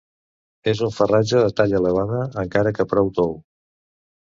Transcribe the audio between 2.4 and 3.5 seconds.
encara que prou tou.